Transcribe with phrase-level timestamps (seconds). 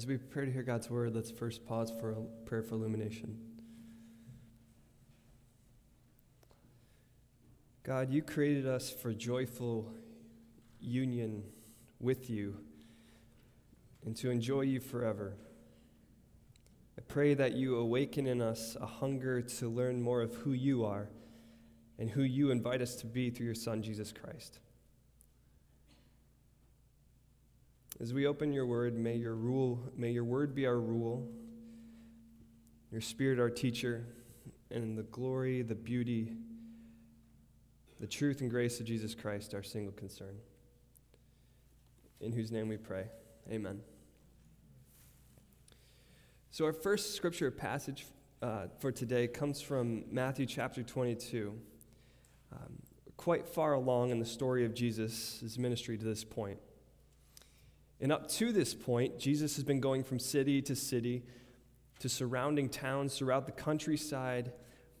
[0.00, 3.36] As we prepare to hear God's word, let's first pause for a prayer for illumination.
[7.82, 9.92] God, you created us for joyful
[10.80, 11.42] union
[11.98, 12.56] with you
[14.06, 15.36] and to enjoy you forever.
[16.96, 20.82] I pray that you awaken in us a hunger to learn more of who you
[20.82, 21.10] are
[21.98, 24.60] and who you invite us to be through your Son, Jesus Christ.
[28.00, 31.28] As we open your word, may your rule, may your word be our rule,
[32.90, 34.06] your spirit our teacher,
[34.70, 36.32] and the glory, the beauty,
[38.00, 40.36] the truth and grace of Jesus Christ our single concern.
[42.22, 43.04] In whose name we pray.
[43.50, 43.80] Amen.
[46.52, 48.06] So, our first scripture passage
[48.40, 51.52] uh, for today comes from Matthew chapter 22,
[52.52, 52.58] um,
[53.18, 56.58] quite far along in the story of Jesus' ministry to this point.
[58.00, 61.22] And up to this point, Jesus has been going from city to city
[61.98, 64.52] to surrounding towns throughout the countryside,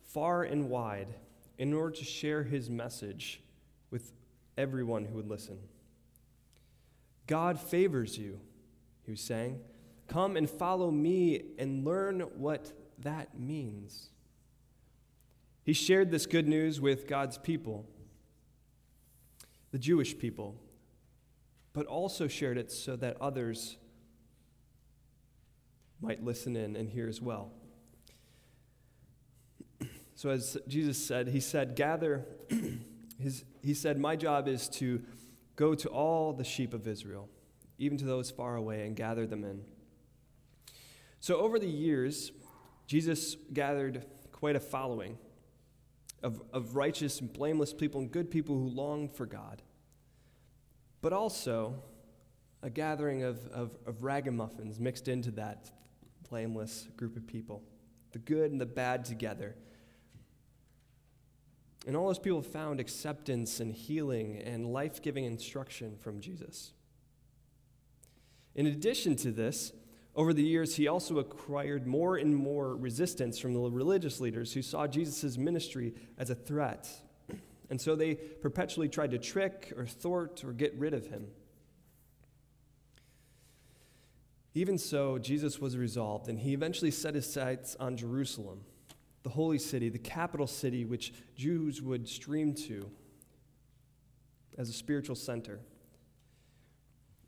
[0.02, 1.14] far and wide,
[1.58, 3.42] in order to share his message
[3.90, 4.12] with
[4.58, 5.58] everyone who would listen.
[7.26, 8.38] God favors you,
[9.04, 9.60] he was saying.
[10.08, 14.10] Come and follow me and learn what that means.
[15.64, 17.86] He shared this good news with God's people,
[19.70, 20.56] the Jewish people,
[21.72, 23.76] but also shared it so that others
[26.00, 27.52] might listen in and hear as well.
[30.14, 32.26] So, as Jesus said, He said, Gather,
[33.18, 35.02] his, He said, My job is to
[35.56, 37.28] go to all the sheep of Israel,
[37.78, 39.62] even to those far away, and gather them in.
[41.20, 42.32] So, over the years,
[42.86, 45.16] Jesus gathered quite a following
[46.22, 49.62] of, of righteous and blameless people and good people who longed for God
[51.02, 51.82] but also
[52.62, 55.70] a gathering of, of, of ragamuffins mixed into that
[56.28, 57.62] blameless group of people,
[58.12, 59.56] the good and the bad together.
[61.86, 66.72] And all those people found acceptance and healing and life giving instruction from Jesus.
[68.54, 69.72] In addition to this,
[70.14, 74.60] over the years, he also acquired more and more resistance from the religious leaders who
[74.60, 76.88] saw Jesus' ministry as a threat
[77.70, 81.28] and so they perpetually tried to trick or thwart or get rid of him.
[84.54, 88.62] Even so, Jesus was resolved, and he eventually set his sights on Jerusalem,
[89.22, 92.90] the holy city, the capital city which Jews would stream to
[94.58, 95.60] as a spiritual center.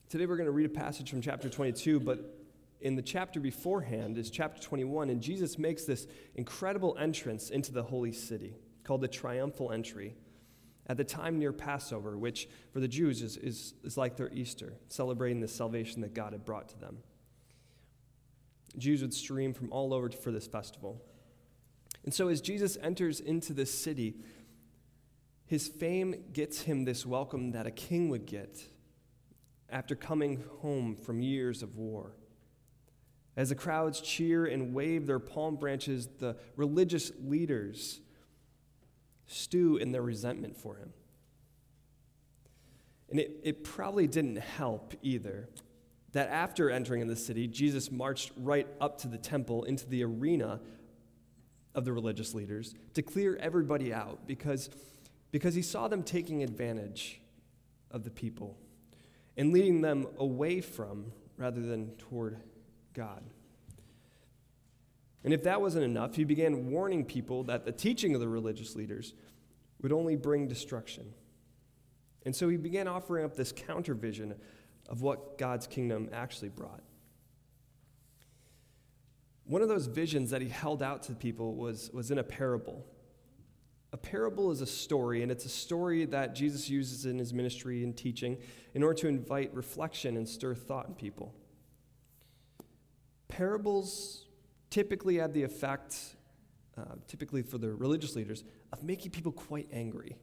[0.08, 2.38] Today we're going to read a passage from chapter 22, but
[2.80, 7.84] in the chapter beforehand is chapter 21, and Jesus makes this incredible entrance into the
[7.84, 10.16] holy city called the triumphal entry
[10.86, 14.74] at the time near Passover, which for the Jews is, is, is like their Easter,
[14.88, 16.98] celebrating the salvation that God had brought to them.
[18.78, 21.00] Jews would stream from all over for this festival.
[22.04, 24.16] And so as Jesus enters into this city,
[25.46, 28.64] his fame gets him this welcome that a king would get
[29.68, 32.16] after coming home from years of war.
[33.36, 38.00] As the crowds cheer and wave their palm branches, the religious leaders
[39.32, 40.92] stew in their resentment for him.
[43.10, 45.48] And it, it probably didn't help either
[46.12, 50.04] that after entering in the city, Jesus marched right up to the temple into the
[50.04, 50.60] arena
[51.74, 54.70] of the religious leaders to clear everybody out because,
[55.30, 57.20] because he saw them taking advantage
[57.90, 58.58] of the people
[59.36, 62.38] and leading them away from rather than toward
[62.92, 63.22] God.
[65.24, 68.74] And if that wasn't enough, he began warning people that the teaching of the religious
[68.74, 69.14] leaders
[69.80, 71.12] would only bring destruction.
[72.24, 74.34] And so he began offering up this counter vision
[74.88, 76.82] of what God's kingdom actually brought.
[79.44, 82.84] One of those visions that he held out to people was, was in a parable.
[83.92, 87.84] A parable is a story, and it's a story that Jesus uses in his ministry
[87.84, 88.38] and teaching
[88.74, 91.34] in order to invite reflection and stir thought in people.
[93.28, 94.26] Parables
[94.72, 96.16] typically had the effect,
[96.78, 98.42] uh, typically for the religious leaders,
[98.72, 100.16] of making people quite angry.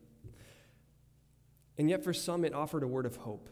[1.77, 3.49] And yet, for some, it offered a word of hope.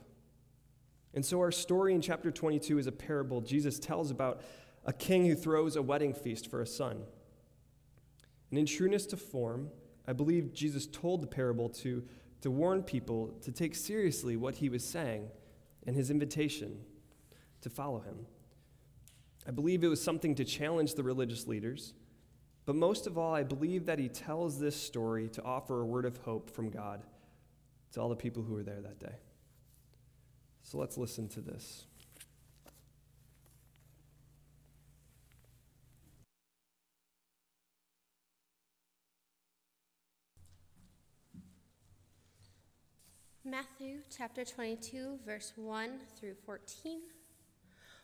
[1.14, 4.42] And so, our story in chapter 22 is a parable Jesus tells about
[4.86, 7.04] a king who throws a wedding feast for a son.
[8.50, 9.70] And in trueness to form,
[10.08, 12.04] I believe Jesus told the parable to,
[12.42, 15.30] to warn people to take seriously what he was saying
[15.86, 16.80] and his invitation
[17.62, 18.26] to follow him.
[19.48, 21.94] I believe it was something to challenge the religious leaders.
[22.66, 26.04] But most of all, I believe that he tells this story to offer a word
[26.04, 27.02] of hope from God
[27.94, 29.16] to all the people who were there that day.
[30.64, 31.86] So let's listen to this.
[43.46, 47.00] Matthew chapter 22, verse 1 through 14.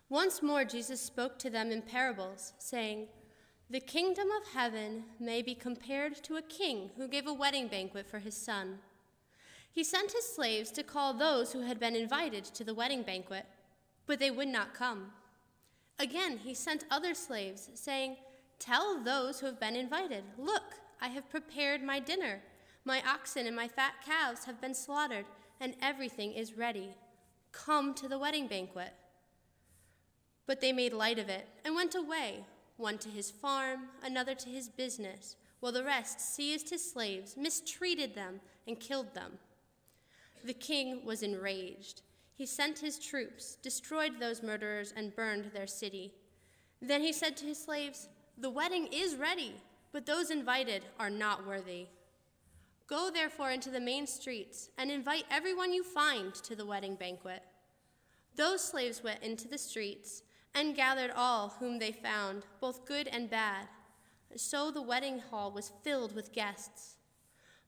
[0.09, 3.07] Once more, Jesus spoke to them in parables, saying,
[3.69, 8.07] The kingdom of heaven may be compared to a king who gave a wedding banquet
[8.07, 8.79] for his son.
[9.71, 13.45] He sent his slaves to call those who had been invited to the wedding banquet,
[14.05, 15.11] but they would not come.
[15.97, 18.17] Again, he sent other slaves, saying,
[18.59, 20.63] Tell those who have been invited, Look,
[21.01, 22.41] I have prepared my dinner.
[22.85, 25.25] My oxen and my fat calves have been slaughtered,
[25.59, 26.89] and everything is ready.
[27.51, 28.93] Come to the wedding banquet.
[30.45, 32.45] But they made light of it and went away,
[32.77, 38.15] one to his farm, another to his business, while the rest seized his slaves, mistreated
[38.15, 39.39] them, and killed them.
[40.43, 42.01] The king was enraged.
[42.35, 46.13] He sent his troops, destroyed those murderers, and burned their city.
[46.81, 49.55] Then he said to his slaves, The wedding is ready,
[49.93, 51.87] but those invited are not worthy.
[52.87, 57.43] Go therefore into the main streets and invite everyone you find to the wedding banquet.
[58.35, 60.23] Those slaves went into the streets
[60.55, 63.67] and gathered all whom they found, both good and bad.
[64.35, 66.95] So the wedding hall was filled with guests.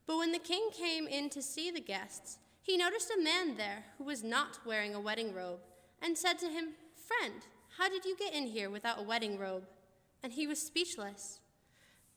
[0.08, 3.86] But when the king came in to see the guests, he noticed a man there
[3.98, 5.60] who was not wearing a wedding robe,
[6.02, 7.42] and said to him, Friend,
[7.78, 9.68] how did you get in here without a wedding robe?
[10.24, 11.40] And he was speechless.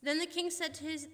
[0.02, 1.08] Then the king said to, his,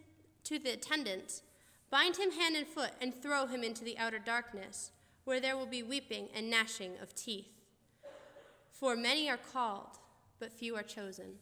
[0.45, 1.43] to the attendants,
[1.91, 4.91] Bind him hand and foot and throw him into the outer darkness,
[5.25, 7.54] where there will be weeping and gnashing of teeth.
[8.75, 9.99] For many are called,
[10.41, 11.39] but few are chosen.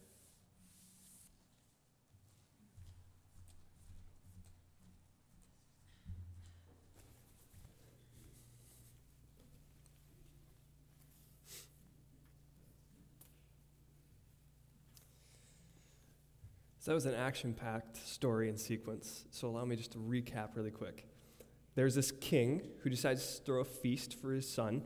[16.79, 19.25] So that was an action packed story and sequence.
[19.31, 21.07] So allow me just to recap really quick.
[21.77, 24.83] There's this king who decides to throw a feast for his son.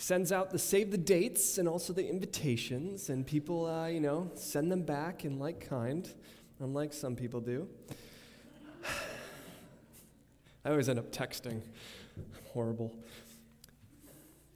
[0.00, 4.30] Sends out the save the dates and also the invitations, and people, uh, you know,
[4.36, 6.08] send them back in like kind,
[6.60, 7.68] unlike some people do.
[10.64, 11.62] I always end up texting.
[12.52, 12.94] Horrible.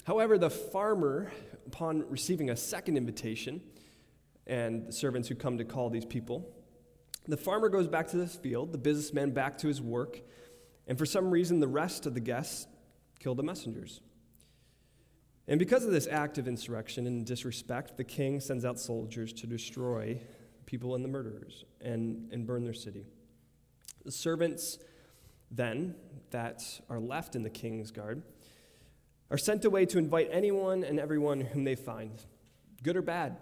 [0.04, 1.32] However, the farmer,
[1.66, 3.60] upon receiving a second invitation,
[4.46, 6.48] and the servants who come to call these people,
[7.26, 10.20] the farmer goes back to his field, the businessman back to his work,
[10.86, 12.68] and for some reason, the rest of the guests
[13.18, 14.00] kill the messengers.
[15.48, 19.46] And because of this act of insurrection and disrespect, the king sends out soldiers to
[19.46, 20.20] destroy
[20.58, 23.06] the people and the murderers and, and burn their city.
[24.04, 24.78] The servants,
[25.50, 25.96] then,
[26.30, 28.22] that are left in the king's guard,
[29.30, 32.22] are sent away to invite anyone and everyone whom they find,
[32.82, 33.36] good or bad.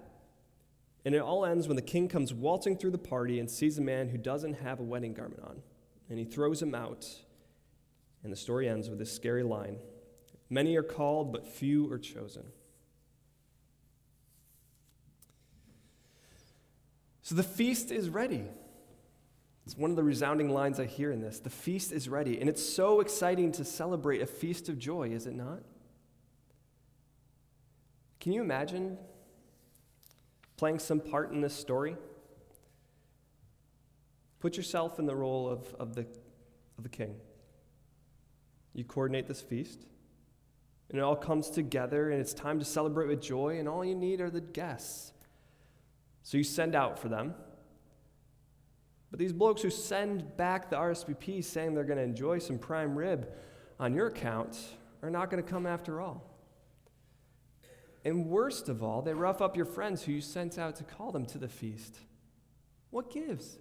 [1.04, 3.82] And it all ends when the king comes waltzing through the party and sees a
[3.82, 5.62] man who doesn't have a wedding garment on.
[6.08, 7.06] And he throws him out.
[8.22, 9.78] And the story ends with this scary line
[10.50, 12.42] Many are called, but few are chosen.
[17.22, 18.44] So the feast is ready.
[19.64, 21.38] It's one of the resounding lines I hear in this.
[21.38, 22.40] The feast is ready.
[22.40, 25.60] And it's so exciting to celebrate a feast of joy, is it not?
[28.18, 28.98] Can you imagine
[30.56, 31.96] playing some part in this story?
[34.40, 36.02] Put yourself in the role of, of, the,
[36.76, 37.14] of the king.
[38.74, 39.86] You coordinate this feast,
[40.90, 43.94] and it all comes together, and it's time to celebrate with joy, and all you
[43.94, 45.12] need are the guests.
[46.22, 47.34] So you send out for them.
[49.10, 52.96] But these blokes who send back the RSVP saying they're going to enjoy some prime
[52.96, 53.28] rib
[53.78, 54.58] on your account
[55.02, 56.26] are not going to come after all.
[58.04, 61.12] And worst of all, they rough up your friends who you sent out to call
[61.12, 61.98] them to the feast.
[62.90, 63.58] What gives?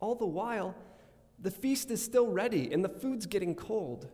[0.00, 0.74] All the while,
[1.38, 4.08] the feast is still ready and the food's getting cold.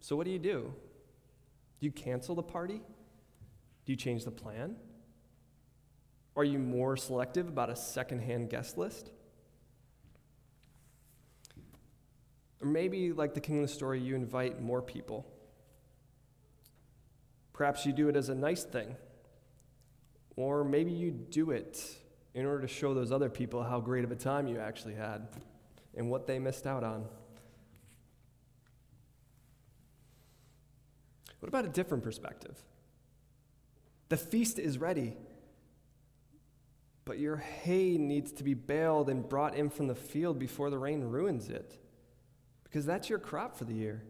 [0.00, 0.72] So, what do you do?
[1.80, 2.80] Do you cancel the party?
[3.86, 4.76] Do you change the plan?
[6.36, 9.10] Are you more selective about a secondhand guest list?
[12.60, 15.26] Or maybe, like the king of the story, you invite more people
[17.60, 18.96] Perhaps you do it as a nice thing.
[20.34, 21.78] Or maybe you do it
[22.32, 25.28] in order to show those other people how great of a time you actually had
[25.94, 27.04] and what they missed out on.
[31.40, 32.56] What about a different perspective?
[34.08, 35.16] The feast is ready,
[37.04, 40.78] but your hay needs to be baled and brought in from the field before the
[40.78, 41.78] rain ruins it,
[42.64, 44.02] because that's your crop for the year.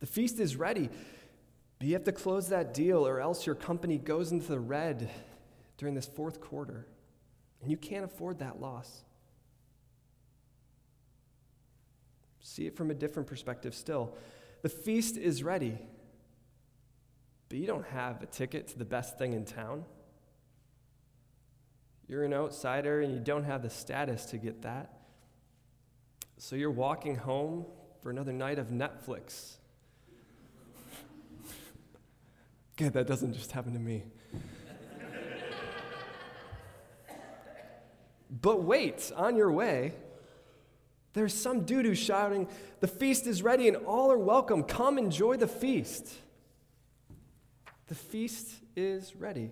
[0.00, 0.88] The feast is ready,
[1.78, 5.10] but you have to close that deal, or else your company goes into the red
[5.76, 6.86] during this fourth quarter,
[7.62, 9.04] and you can't afford that loss.
[12.42, 14.16] See it from a different perspective still.
[14.62, 15.78] The feast is ready,
[17.48, 19.84] but you don't have a ticket to the best thing in town.
[22.06, 24.92] You're an outsider and you don't have the status to get that.
[26.36, 27.64] So you're walking home
[28.02, 29.56] for another night of Netflix.
[32.76, 34.02] Good, that doesn't just happen to me.
[38.42, 39.94] but wait, on your way,
[41.12, 42.48] there's some dude who's shouting,
[42.80, 44.62] The feast is ready and all are welcome.
[44.62, 46.12] Come enjoy the feast.
[47.88, 49.50] The feast is ready.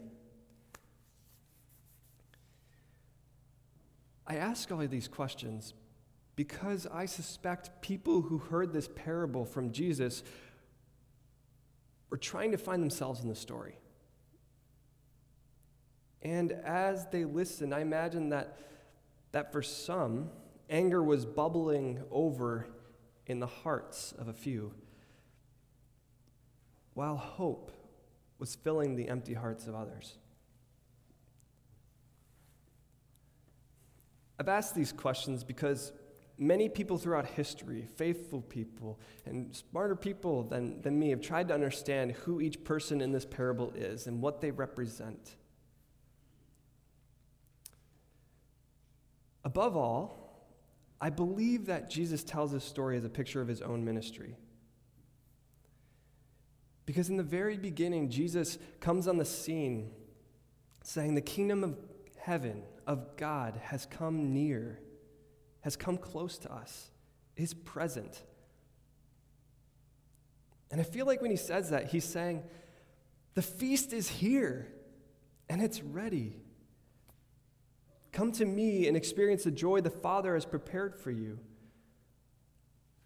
[4.27, 5.75] I ask all of these questions
[6.37, 10.23] because I suspect people who heard this parable from Jesus
[12.11, 13.77] were trying to find themselves in the story.
[16.23, 18.59] And as they listened, I imagine that,
[19.33, 20.31] that for some,
[20.69, 22.67] anger was bubbling over
[23.27, 24.73] in the hearts of a few,
[26.95, 27.73] while hope
[28.39, 30.17] was filling the empty hearts of others.
[34.39, 35.93] I've asked these questions because
[36.39, 41.55] many people throughout history, faithful people, and smarter people than, than me, have tried to
[41.55, 45.35] understand who each person in this parable is and what they represent.
[49.45, 50.28] Above all,
[51.01, 54.37] I believe that Jesus tells this story as a picture of his own ministry.
[56.87, 59.91] Because in the very beginning, Jesus comes on the scene
[60.83, 61.77] saying, The kingdom of
[62.19, 64.81] heaven of God has come near,
[65.61, 66.91] has come close to us,
[67.37, 68.23] is present.
[70.71, 72.43] And I feel like when he says that, he's saying,
[73.35, 74.69] The feast is here
[75.49, 76.41] and it's ready.
[78.19, 81.39] Come to me and experience the joy the Father has prepared for you.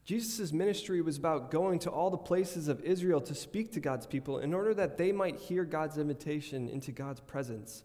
[0.07, 4.07] Jesus' ministry was about going to all the places of Israel to speak to God's
[4.07, 7.83] people in order that they might hear God's invitation into God's presence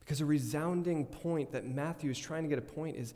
[0.00, 3.14] because a resounding point that Matthew is trying to get a point is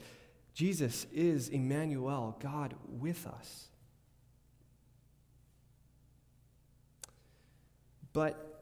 [0.54, 3.66] Jesus is Emmanuel, God with us.
[8.12, 8.59] But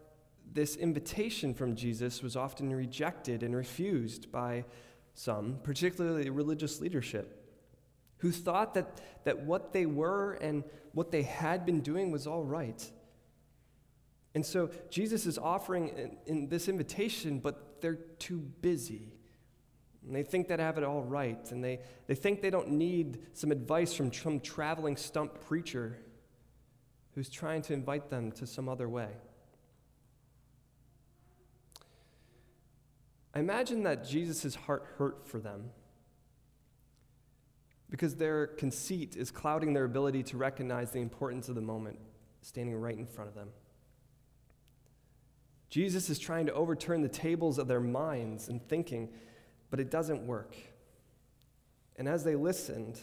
[0.59, 4.65] this invitation from Jesus was often rejected and refused by
[5.15, 7.49] some, particularly religious leadership,
[8.17, 12.43] who thought that, that what they were and what they had been doing was all
[12.43, 12.91] right.
[14.35, 19.13] And so Jesus is offering in, in this invitation, but they're too busy.
[20.05, 21.53] And they think they have it all right.
[21.53, 26.01] And they, they think they don't need some advice from some traveling stump preacher
[27.15, 29.11] who's trying to invite them to some other way.
[33.39, 35.71] I imagine that Jesus' heart hurt for them
[37.89, 42.01] because their conceit is clouding their ability to recognize the importance of the moment
[42.43, 43.51] standing right in front of them.
[45.71, 49.09] Jesus is trying to overturn the tables of their minds and thinking,
[49.71, 50.57] but it doesn't work.
[51.95, 52.99] And as they listened,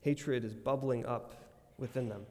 [0.00, 1.34] hatred is bubbling up
[1.76, 2.22] within them.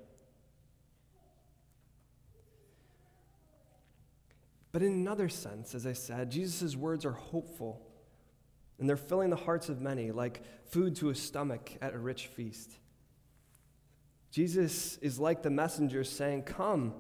[4.74, 7.88] But in another sense, as I said, Jesus' words are hopeful,
[8.80, 12.28] and they're filling the hearts of many like food to a stomach at a rich
[12.28, 12.72] feast.
[14.32, 16.94] Jesus is like the messengers saying, Come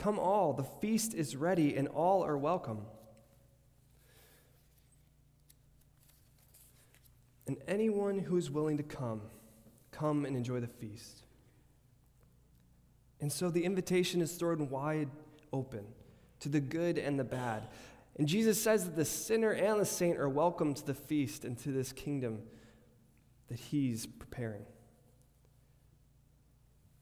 [0.00, 2.86] Come all, the feast is ready, and all are welcome.
[7.46, 9.20] And anyone who is willing to come,
[9.90, 11.22] come and enjoy the feast.
[13.20, 15.10] And so the invitation is thrown wide
[15.52, 15.84] open
[16.40, 17.68] to the good and the bad.
[18.16, 21.58] And Jesus says that the sinner and the saint are welcome to the feast and
[21.60, 22.42] to this kingdom
[23.48, 24.64] that he's preparing.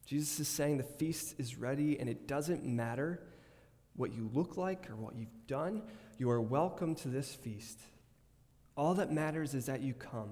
[0.05, 3.21] Jesus is saying the feast is ready, and it doesn't matter
[3.95, 5.83] what you look like or what you've done.
[6.17, 7.79] You are welcome to this feast.
[8.75, 10.31] All that matters is that you come.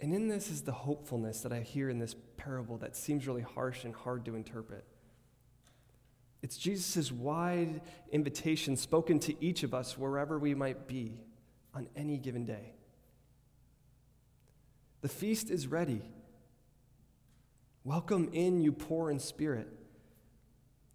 [0.00, 3.42] And in this is the hopefulness that I hear in this parable that seems really
[3.42, 4.84] harsh and hard to interpret.
[6.42, 11.20] It's Jesus' wide invitation spoken to each of us wherever we might be
[11.74, 12.72] on any given day.
[15.02, 16.00] The feast is ready.
[17.84, 19.68] Welcome in, you poor in spirit.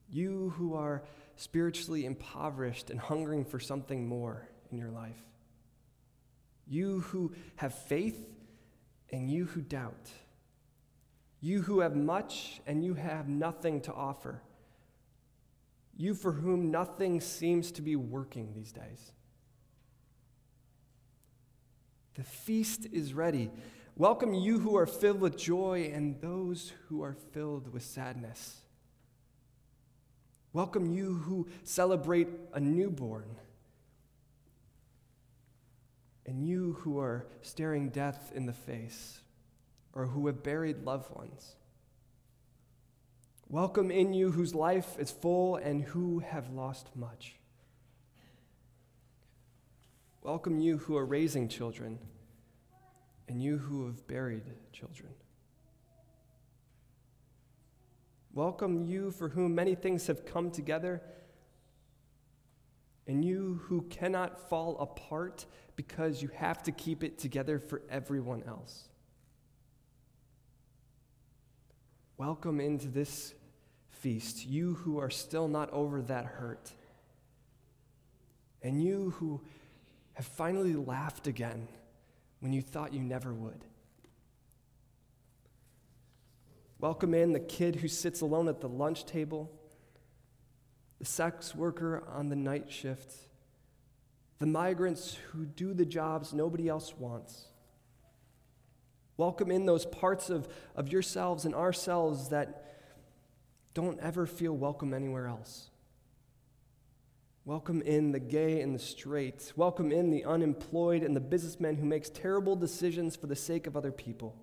[0.10, 1.04] You who are
[1.36, 5.22] spiritually impoverished and hungering for something more in your life.
[6.68, 8.35] You who have faith
[9.12, 10.10] and you who doubt.
[11.42, 14.42] You who have much and you have nothing to offer.
[15.96, 19.12] You for whom nothing seems to be working these days.
[22.16, 23.52] The feast is ready.
[23.98, 28.62] Welcome you who are filled with joy and those who are filled with sadness.
[30.52, 33.36] Welcome you who celebrate a newborn
[36.26, 39.22] and you who are staring death in the face
[39.94, 41.56] or who have buried loved ones.
[43.48, 47.36] Welcome in you whose life is full and who have lost much.
[50.24, 52.00] Welcome you who are raising children
[53.28, 55.12] and you who have buried children.
[58.34, 61.02] Welcome you for whom many things have come together
[63.08, 65.46] and you who cannot fall apart
[65.76, 68.90] because you have to keep it together for everyone else.
[72.18, 73.34] Welcome into this
[73.90, 76.72] feast, you who are still not over that hurt,
[78.62, 79.42] and you who
[80.14, 81.68] have finally laughed again
[82.40, 83.66] when you thought you never would.
[86.80, 89.52] Welcome in the kid who sits alone at the lunch table,
[91.00, 93.14] the sex worker on the night shift,
[94.40, 97.48] the migrants who do the jobs nobody else wants
[99.18, 102.64] Welcome in those parts of, of yourselves and ourselves that
[103.74, 105.70] don't ever feel welcome anywhere else.
[107.46, 109.54] Welcome in the gay and the straight.
[109.56, 113.78] Welcome in the unemployed and the businessman who makes terrible decisions for the sake of
[113.78, 114.36] other people.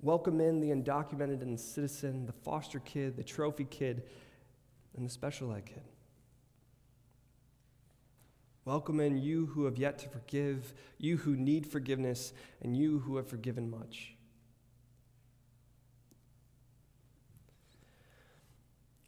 [0.00, 4.04] Welcome in the undocumented and the citizen, the foster kid, the trophy kid,
[4.96, 5.82] and the special ed kid.
[8.64, 12.32] Welcome in you who have yet to forgive, you who need forgiveness,
[12.62, 14.14] and you who have forgiven much.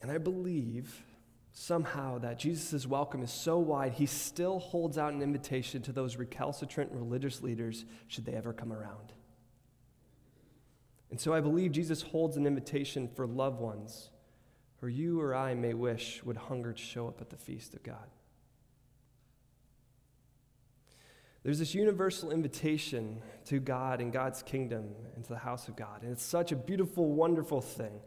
[0.01, 1.05] And I believe
[1.53, 6.17] somehow that Jesus' welcome is so wide, he still holds out an invitation to those
[6.17, 9.13] recalcitrant religious leaders should they ever come around.
[11.11, 14.09] And so I believe Jesus holds an invitation for loved ones
[14.83, 17.85] who you or I may wish would hunger to show up at the feast of
[17.85, 18.11] God.
[21.45, 26.03] There's this universal invitation to God and God's kingdom and to the house of God.
[26.03, 28.01] And it's such a beautiful, wonderful thing.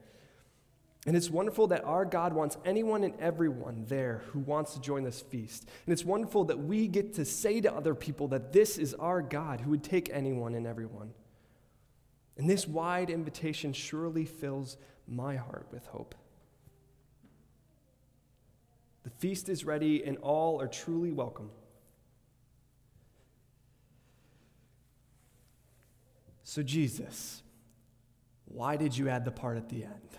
[1.07, 5.03] And it's wonderful that our God wants anyone and everyone there who wants to join
[5.03, 5.69] this feast.
[5.85, 9.21] And it's wonderful that we get to say to other people that this is our
[9.21, 11.13] God who would take anyone and everyone.
[12.37, 14.75] And this wide invitation surely fills
[15.07, 16.15] my heart with hope.
[19.05, 21.51] The feast is ready, and all are truly welcome.
[26.43, 27.43] So, Jesus,
[28.45, 30.17] why did you add the part at the end?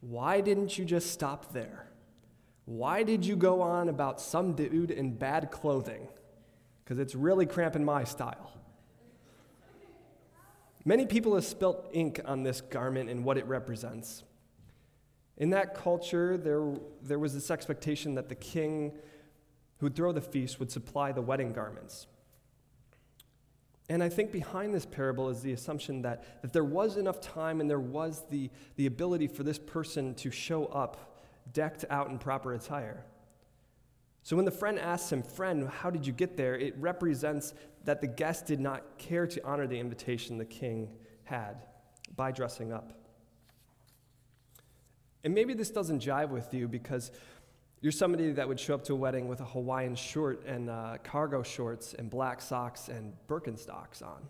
[0.00, 1.88] Why didn't you just stop there?
[2.64, 6.06] Why did you go on about some dude in bad clothing?
[6.84, 8.52] Because it's really cramping my style.
[10.84, 14.22] Many people have spilt ink on this garment and what it represents.
[15.38, 18.92] In that culture, there, there was this expectation that the king
[19.78, 22.08] who would throw the feast would supply the wedding garments.
[23.88, 27.60] And I think behind this parable is the assumption that if there was enough time
[27.60, 31.22] and there was the, the ability for this person to show up
[31.52, 33.04] decked out in proper attire.
[34.24, 36.54] So when the friend asks him, Friend, how did you get there?
[36.54, 40.90] it represents that the guest did not care to honor the invitation the king
[41.24, 41.64] had
[42.14, 42.92] by dressing up.
[45.24, 47.10] And maybe this doesn't jive with you because
[47.80, 50.98] you're somebody that would show up to a wedding with a Hawaiian shirt and uh,
[51.04, 54.22] cargo shorts and black socks and Birkenstocks on.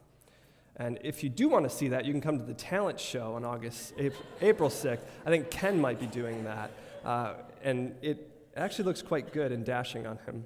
[0.76, 3.34] And if you do want to see that, you can come to the talent show
[3.34, 3.94] on August,
[4.40, 5.00] April 6th.
[5.26, 6.70] I think Ken might be doing that.
[7.04, 10.44] Uh, and it actually looks quite good and dashing on him.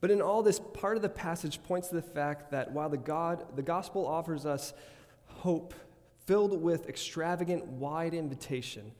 [0.00, 2.96] But in all this, part of the passage points to the fact that while the,
[2.96, 4.72] God, the gospel offers us
[5.26, 5.74] hope
[6.28, 8.92] filled with extravagant, wide invitation,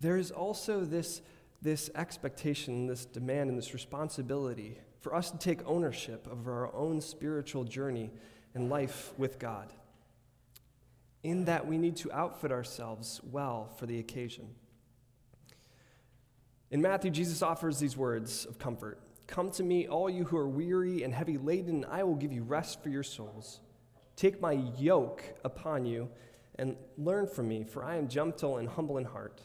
[0.00, 1.20] there is also this,
[1.60, 7.02] this expectation, this demand, and this responsibility for us to take ownership of our own
[7.02, 8.10] spiritual journey
[8.54, 9.74] and life with God.
[11.22, 14.48] In that, we need to outfit ourselves well for the occasion.
[16.70, 20.48] In Matthew, Jesus offers these words of comfort Come to me, all you who are
[20.48, 23.60] weary and heavy laden, and I will give you rest for your souls.
[24.16, 26.08] Take my yoke upon you
[26.58, 29.42] and learn from me, for I am gentle and humble in heart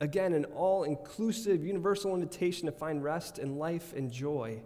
[0.00, 4.62] Again, an all inclusive, universal invitation to find rest and life and joy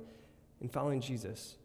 [0.60, 1.56] in following Jesus.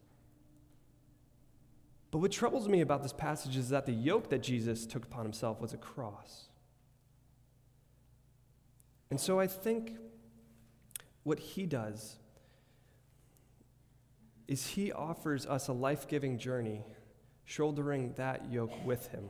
[2.10, 5.24] But what troubles me about this passage is that the yoke that Jesus took upon
[5.24, 6.50] himself was a cross.
[9.12, 9.98] And so I think
[11.22, 12.16] what he does
[14.48, 16.84] is he offers us a life giving journey,
[17.50, 19.26] shouldering that yoke with him.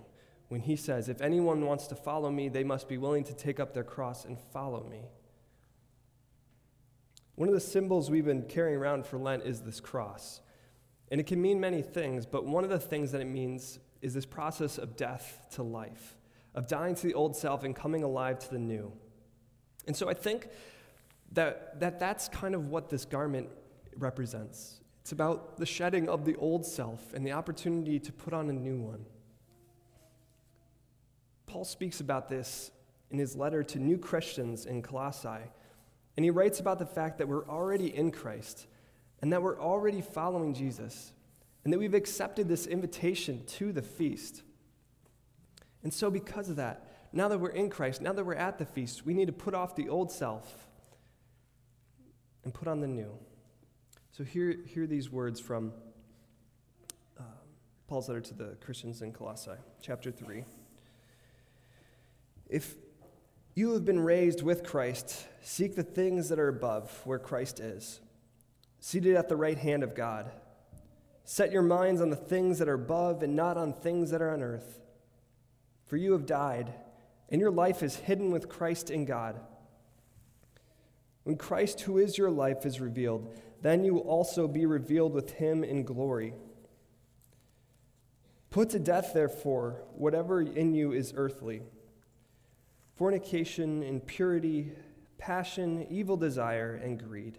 [0.50, 3.62] When he says, If anyone wants to follow me, they must be willing to take
[3.62, 5.04] up their cross and follow me.
[7.36, 10.42] One of the symbols we've been carrying around for Lent is this cross.
[11.10, 14.14] And it can mean many things, but one of the things that it means is
[14.14, 16.18] this process of death to life,
[16.54, 18.92] of dying to the old self and coming alive to the new.
[19.88, 20.50] And so I think
[21.32, 23.48] that, that that's kind of what this garment
[23.96, 24.79] represents.
[25.10, 28.54] It's about the shedding of the old self and the opportunity to put on a
[28.54, 29.08] new one.
[31.48, 32.70] Paul speaks about this
[33.10, 35.50] in his letter to new Christians in Colossae
[36.16, 38.68] and he writes about the fact that we're already in Christ
[39.20, 41.12] and that we're already following Jesus
[41.64, 44.44] and that we've accepted this invitation to the feast.
[45.82, 48.66] And so, because of that, now that we're in Christ, now that we're at the
[48.66, 50.68] feast, we need to put off the old self
[52.44, 53.18] and put on the new.
[54.12, 55.72] So, hear, hear these words from
[57.18, 57.24] uh,
[57.88, 60.44] Paul's letter to the Christians in Colossae, chapter 3.
[62.50, 62.76] If
[63.60, 65.28] you have been raised with Christ.
[65.42, 68.00] Seek the things that are above, where Christ is,
[68.80, 70.32] seated at the right hand of God.
[71.26, 74.32] Set your minds on the things that are above and not on things that are
[74.32, 74.80] on earth.
[75.88, 76.74] For you have died,
[77.28, 79.40] and your life is hidden with Christ in God.
[81.24, 85.32] When Christ, who is your life, is revealed, then you will also be revealed with
[85.32, 86.34] him in glory.
[88.50, 91.62] Put to death, therefore, whatever in you is earthly
[92.96, 94.74] fornication, impurity,
[95.18, 97.38] passion, evil desire, and greed,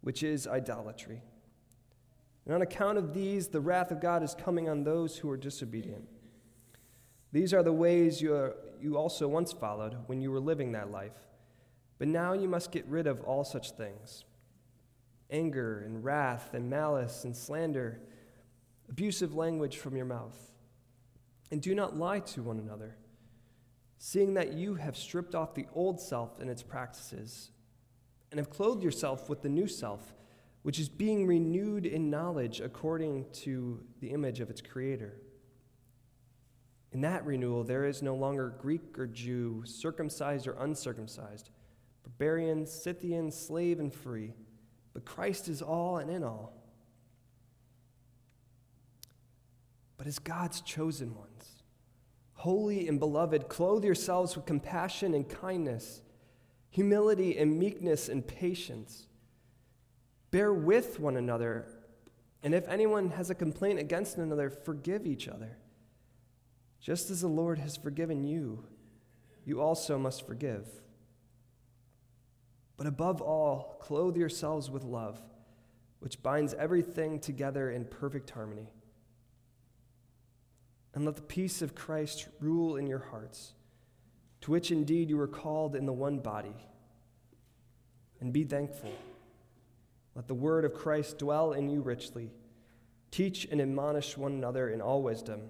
[0.00, 1.22] which is idolatry.
[2.44, 5.36] And on account of these, the wrath of God is coming on those who are
[5.36, 6.08] disobedient.
[7.30, 10.90] These are the ways you, are, you also once followed when you were living that
[10.90, 11.12] life.
[11.98, 14.24] But now you must get rid of all such things
[15.32, 18.00] anger and wrath and malice and slander,
[18.88, 20.38] abusive language from your mouth.
[21.50, 22.96] And do not lie to one another
[24.04, 27.52] seeing that you have stripped off the old self and its practices,
[28.32, 30.12] and have clothed yourself with the new self,
[30.62, 35.20] which is being renewed in knowledge according to the image of its creator.
[36.90, 41.50] In that renewal, there is no longer Greek or Jew, circumcised or uncircumcised,
[42.02, 44.34] barbarian, Scythian, slave, and free,
[44.92, 46.52] but Christ is all and in all.
[49.96, 51.62] But as God's chosen ones,
[52.42, 56.02] Holy and beloved, clothe yourselves with compassion and kindness,
[56.70, 59.06] humility and meekness and patience.
[60.32, 61.68] Bear with one another,
[62.42, 65.56] and if anyone has a complaint against another, forgive each other.
[66.80, 68.64] Just as the Lord has forgiven you,
[69.44, 70.66] you also must forgive.
[72.76, 75.20] But above all, clothe yourselves with love,
[76.00, 78.68] which binds everything together in perfect harmony.
[80.94, 83.54] And let the peace of Christ rule in your hearts,
[84.42, 86.56] to which indeed you were called in the one body.
[88.20, 88.92] And be thankful.
[90.14, 92.30] Let the word of Christ dwell in you richly.
[93.10, 95.42] Teach and admonish one another in all wisdom.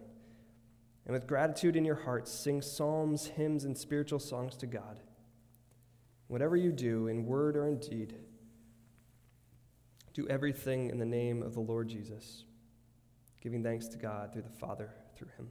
[1.04, 5.00] And with gratitude in your hearts, sing psalms, hymns, and spiritual songs to God.
[6.32, 8.14] Whatever you do, in word or in deed,
[10.14, 12.44] do everything in the name of the Lord Jesus,
[13.42, 15.50] giving thanks to God through the Father through him.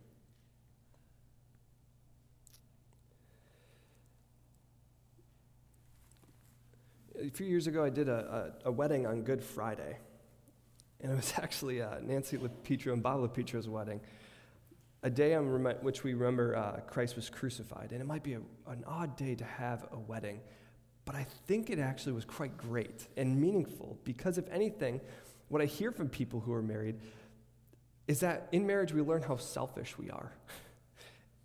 [7.28, 10.00] A few years ago, I did a, a, a wedding on Good Friday.
[11.00, 14.02] And it was actually uh, Nancy LaPietro and Bob LaPietro's wedding.
[15.04, 17.92] A day on rem- which we remember uh, Christ was crucified.
[17.92, 20.40] And it might be a, an odd day to have a wedding,
[21.06, 25.02] but I think it actually was quite great and meaningful because, if anything,
[25.48, 26.98] what I hear from people who are married
[28.08, 30.32] is that in marriage we learn how selfish we are.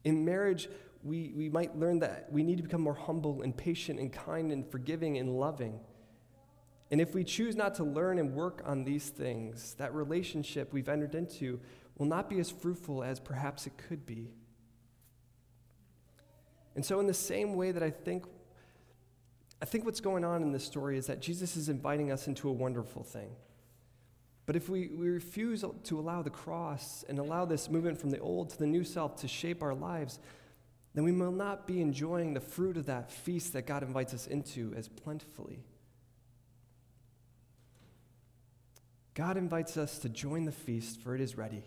[0.04, 0.68] In marriage,
[1.02, 4.52] we, we might learn that we need to become more humble and patient and kind
[4.52, 5.80] and forgiving and loving.
[6.90, 10.88] And if we choose not to learn and work on these things, that relationship we've
[10.88, 11.60] entered into
[11.98, 14.30] will not be as fruitful as perhaps it could be.
[16.74, 18.26] And so, in the same way that I think,
[19.60, 22.48] I think what's going on in this story is that Jesus is inviting us into
[22.48, 23.30] a wonderful thing.
[24.44, 28.20] But if we, we refuse to allow the cross and allow this movement from the
[28.20, 30.20] old to the new self to shape our lives,
[30.94, 34.26] then we will not be enjoying the fruit of that feast that God invites us
[34.26, 35.64] into as plentifully.
[39.14, 41.64] God invites us to join the feast, for it is ready.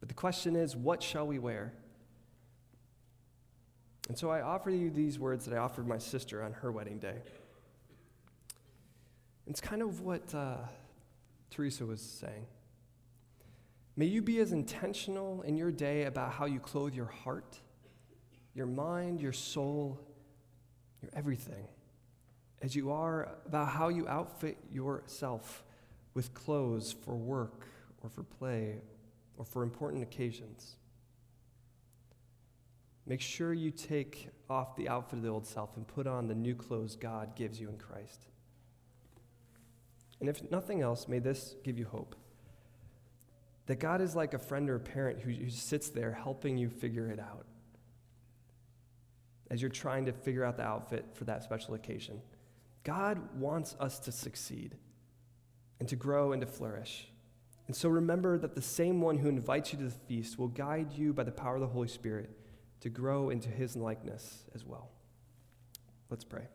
[0.00, 1.74] But the question is, what shall we wear?
[4.08, 6.98] And so I offer you these words that I offered my sister on her wedding
[6.98, 7.16] day.
[9.46, 10.56] It's kind of what uh,
[11.50, 12.46] Teresa was saying.
[13.96, 17.58] May you be as intentional in your day about how you clothe your heart,
[18.54, 19.98] your mind, your soul,
[21.02, 21.66] your everything,
[22.62, 25.64] as you are about how you outfit yourself
[26.14, 27.66] with clothes for work
[28.02, 28.76] or for play
[29.36, 30.76] or for important occasions.
[33.08, 36.34] Make sure you take off the outfit of the old self and put on the
[36.34, 38.26] new clothes God gives you in Christ.
[40.20, 42.14] And if nothing else, may this give you hope
[43.64, 46.68] that God is like a friend or a parent who, who sits there helping you
[46.68, 47.46] figure it out
[49.50, 52.20] as you're trying to figure out the outfit for that special occasion.
[52.84, 54.74] God wants us to succeed
[55.80, 57.08] and to grow and to flourish.
[57.66, 60.92] And so remember that the same one who invites you to the feast will guide
[60.92, 62.30] you by the power of the Holy Spirit
[62.80, 64.90] to grow into his likeness as well.
[66.10, 66.46] Let's pray.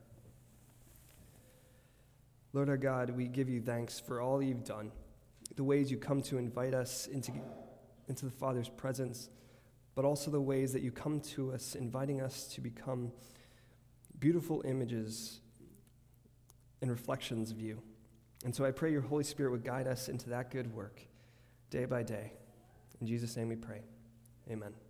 [2.54, 4.92] Lord our God, we give you thanks for all you've done,
[5.56, 7.32] the ways you come to invite us into,
[8.08, 9.30] into the Father's presence,
[9.96, 13.12] but also the ways that you come to us, inviting us to become
[14.20, 15.40] beautiful images
[16.82, 17.82] and reflections of you.
[18.46, 21.02] And so I pray your Holy Spirit would guide us into that good work
[21.70, 22.34] day by day.
[23.02, 23.82] In Jesus' name we pray.
[24.52, 24.83] Amen.